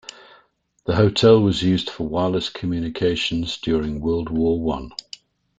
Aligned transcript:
The 0.87 0.95
hotel 0.95 1.39
was 1.41 1.61
used 1.61 1.91
for 1.91 2.07
wireless 2.07 2.49
communications 2.49 3.57
during 3.59 4.01
World 4.01 4.29
War 4.31 4.59
One. 4.59 4.93